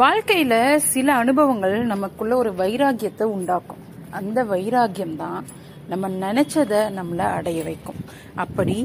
[0.00, 0.54] வாழ்க்கையில
[0.92, 3.82] சில அனுபவங்கள் நமக்குள்ள ஒரு வைராகியத்தை உண்டாக்கும்.
[4.10, 5.40] அந்த வைராகியம் தான்
[5.90, 8.00] நம்ம நினைச்சதை நம்மளை அடைய வைக்கும்.
[8.42, 8.76] அப்படி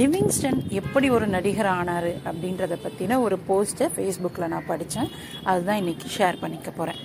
[0.00, 5.12] லிவிங்ஸ்டன் எப்படி ஒரு நடிகர் ஆனாரு அப்படின்றத பற்றின ஒரு போஸ்ட்டை ஃபேஸ்புக்கில் நான் படித்தேன்
[5.44, 7.00] அதுதான் இன்னைக்கு ஷேர் பண்ணிக்க போகிறேன்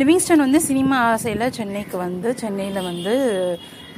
[0.00, 3.14] லிவிங்ஸ்டன் வந்து சினிமா ஆசையில் சென்னைக்கு வந்து சென்னையில் வந்து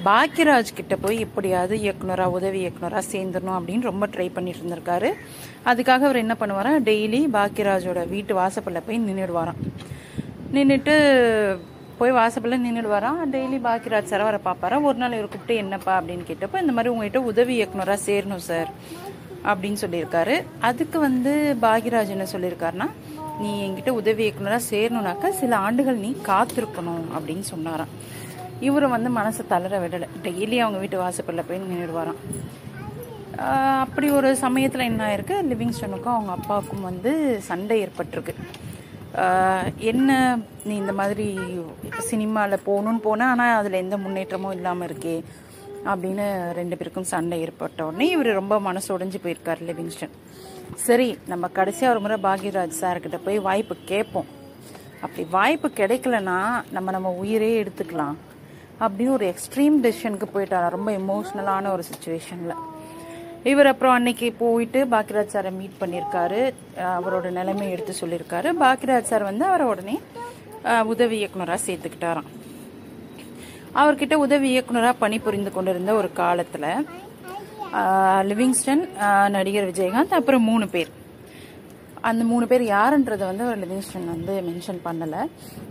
[0.04, 5.10] பாக்யராஜ் கிட்ட போய் எப்படியாவது இயக்குனரா உதவி இயக்குனரா சேர்ந்துடணும் அப்படின்னு ரொம்ப ட்ரை பண்ணிட்டு இருந்திருக்காரு.
[5.64, 9.60] அதுக்காக அவர் என்ன பண்ணுவாராம் டெய்லி பாக்யராஜோட வீட்டு வாசப்பல்ல போய் நின்றுடுவாராம்
[10.54, 10.94] நின்றுட்டு
[11.98, 16.00] போய் வாசப்பல்ல நின்றுடுவாராம் டெய்லி பாக்யராஜ் சார் அவரை பார்ப்பாரா ஒரு நாள் இவர் கூப்பிட்டு என்னப்பா?
[16.00, 18.70] அப்படின்னு கேட்டப்போ இந்த மாதிரி உங்ககிட்ட உதவி இயக்குனராக சேரணும் சார்
[19.44, 20.44] அப்படின்னு சொல்லியிருக்காரு.
[20.60, 22.88] அதுக்கு வந்து பாக்யராஜ் என்ன சொல்லியிருக்காருன்னா
[23.40, 28.20] நீ என்கிட்ட உதவி இயக்குனராக சேரணும்னாக்கா சில ஆண்டுகள் நீ காத்திருக்கணும் அப்படின்னு சொன்னாராம்.
[28.68, 30.08] இவரு வந்து மனசை தளர விடலை.
[30.26, 32.20] டெய்லி அவங்க வீட்டு வாசப்பில் போய் நின்றுடுவாராம்
[33.84, 35.36] அப்படி ஒரு சமயத்தில் என்ன ஆயிருக்கு?
[35.50, 37.12] லிவிங்ஸ்டனுக்கும் அவங்க அப்பாவுக்கும் வந்து
[37.48, 38.34] சண்டை ஏற்பட்டிருக்கு.
[39.92, 40.10] என்ன
[40.66, 41.26] நீ இந்த மாதிரி
[42.10, 45.16] சினிமாவில் போகணுன்னு போனால் ஆனால் அதில் எந்த முன்னேற்றமும் இல்லாமல் இருக்கே
[45.90, 46.26] அப்படின்னு
[46.58, 50.16] ரெண்டு பேருக்கும் சண்டை ஏற்பட்ட உடனே இவர் ரொம்ப மனசு உடைஞ்சு போயிருக்கார் லிவிங்ஸ்டன்.
[50.86, 54.28] சரி நம்ம கடைசியாக ஒரு முறை பாக்யராஜ் சார்கிட்ட போய் வாய்ப்பு கேட்போம்.
[55.04, 56.38] அப்படி வாய்ப்பு கிடைக்கலன்னா
[56.76, 58.16] நம்ம நம்ம உயிரே எடுத்துக்கலாம்.
[58.84, 60.68] அப்படின்னு ஒரு எக்ஸ்ட்ரீம் டெசிஷனுக்கு போயிட்டாரா?
[60.76, 62.60] ரொம்ப எமோஷ்னலான ஒரு சுச்சுவேஷனில்
[63.50, 66.40] இவர் அப்புறம் அன்னைக்கு போயிட்டு பாக்கியராஜ் சாரை மீட் பண்ணியிருக்காரு.
[66.96, 68.48] அவரோட நிலைமை எடுத்து சொல்லியிருக்காரு.
[68.62, 69.96] பாக்கியராஜ் சார் வந்து அவரை உடனே
[70.92, 72.30] உதவி இயக்குனராக சேர்த்துக்கிட்டாராம்.
[73.80, 76.68] அவர்கிட்ட உதவி இயக்குனராக பணிபுரிந்து கொண்டிருந்த ஒரு காலத்தில்
[78.30, 78.84] லிவிங்ஸ்டன்
[79.36, 80.90] நடிகர் விஜயகாந்த் அப்புறம் மூணு பேர்.
[82.08, 85.20] அந்த மூணு பேர் யாருன்றதை வந்து லிவிங்ஸ்டன் வந்து மென்ஷன் பண்ணலை.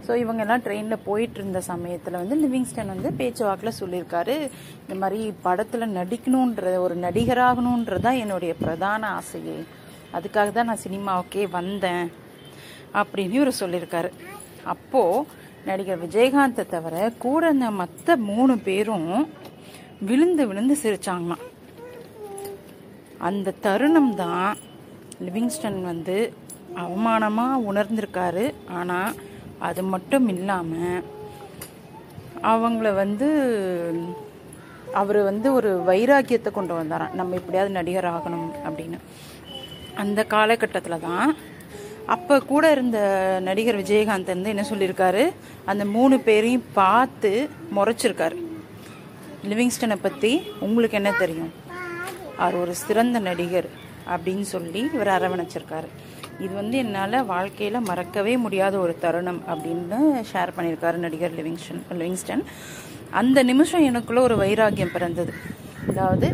[0.06, 4.36] ஸோ இவங்க எல்லாம் ட்ரெயினில் போயிட்டு இருந்த சமயத்தில் வந்து லிவிங்ஸ்டன் வந்து பேச்சுவாக்கில் சொல்லியிருக்காரு
[4.84, 9.58] இந்த மாதிரி படத்தில் நடிக்கணுன்ற ஒரு நடிகராகணுன்றது தான் என்னுடைய பிரதான ஆசையே.
[10.18, 12.08] அதுக்காக தான் நான் சினிமாவுக்கே வந்தேன்
[13.02, 14.12] அப்படின்னு இவர் சொல்லியிருக்காரு.
[14.74, 15.28] அப்போது
[15.70, 16.96] நடிகர் விஜயகாந்தை தவிர
[17.26, 19.12] கூட இருந்த மற்ற மூணு பேரும்
[20.10, 21.46] விழுந்து விழுந்து சிரிச்சாங்களாம்.
[23.30, 24.52] அந்த தருணம் தான்
[25.26, 26.18] லிவிங்ஸ்டன் வந்து
[26.84, 28.46] அவமானமாக உணர்ந்திருக்காரு.
[28.80, 29.16] ஆனால்
[29.70, 31.02] அது மட்டும் இல்லாமல்
[32.52, 33.28] அவங்கள வந்து
[35.02, 38.98] அவர் வந்து ஒரு வைராக்கியத்தை கொண்டு வந்தாராம் நம்ம எப்படியாவது நடிகர் ஆகணும் அப்படின்னு.
[40.04, 41.30] அந்த காலகட்டத்தில் தான்
[42.16, 43.00] அப்போ கூட இருந்த
[43.48, 45.24] நடிகர் விஜயகாந்த் வந்து என்ன சொல்லியிருக்காரு?
[45.72, 47.32] அந்த மூணு பேரையும் பார்த்து
[47.78, 48.38] முறைச்சிருக்காரு.
[49.52, 50.32] லிவிங்ஸ்டனை பற்றி
[50.68, 51.52] உங்களுக்கு என்ன தெரியும்?
[52.44, 53.70] அவர் ஒரு சிறந்த நடிகர்.
[54.14, 55.90] அப்படின்னு சொல்லி இவர் அரவணைச்சிருக்காரு.
[56.40, 60.00] இது வந்து என்னால் வாழ்க்கையில் மறக்கவே முடியாத ஒரு தருணம் அப்படின்னு
[60.34, 62.44] ஷேர் பண்ணியிருக்காரு நடிகர் லிவிங்ஸ்டன் லிவிங்ஸ்டன்.
[63.10, 65.34] அந்த நிமிஷம் எனக்குள்ள ஒரு வைராக்கியம் பிறந்தது.
[65.90, 66.28] அதாவது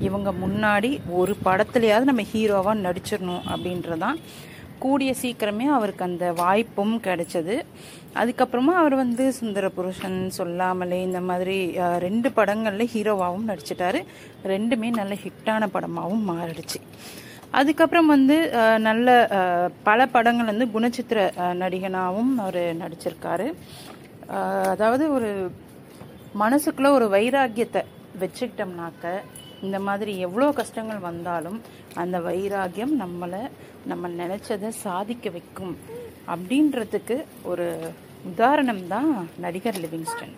[0.00, 0.90] இவங்க முன்னாடி
[1.20, 4.18] ஒரு படத்துலையாவது நம்ம ஹீரோவாக நடிச்சிடணும் அப்படின்றதான்
[4.84, 7.56] கூடிய சீக்கிரமே அவருக்கு அந்த வாய்ப்பும் கிடைச்சது.
[8.20, 11.58] அதுக்கப்புறமா அவர் வந்து சுந்தர புருஷன் சொல்லாமலே இந்த மாதிரி
[12.06, 14.00] ரெண்டு படங்களில் ஹீரோவாகவும் நடிச்சிட்டாரு.
[14.52, 16.80] ரெண்டுமே நல்ல ஹிட்டான படமாகவும் மாறிடுச்சு.
[17.60, 18.36] அதுக்கப்புறம் வந்து
[18.88, 19.08] நல்ல
[19.88, 21.18] பல படங்கள் வந்து குணச்சித்திர
[21.62, 23.48] நடிகனாகவும் அவர் நடிச்சிருக்காரு.
[24.74, 25.30] அதாவது ஒரு
[26.42, 27.82] மனசுக்குள்ள ஒரு வைராக்கியத்தை
[28.22, 29.06] வச்சுக்கிட்டோம்னாக்க
[29.62, 31.58] இந்த மாதிரி எவ்வளோ கஷ்டங்கள் வந்தாலும்
[31.94, 33.42] அந்த வைராகியம் நம்மளை
[33.86, 35.74] நம்ம நினச்சதை சாதிக்க வைக்கும்
[36.26, 37.66] அப்படின்றதுக்கு ஒரு
[38.24, 40.34] உதாரணம் தான் நடிகர் லிவிங்ஸ்டன்.